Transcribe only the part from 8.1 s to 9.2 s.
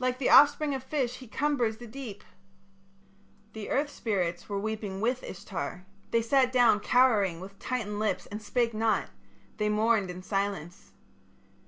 and spake not;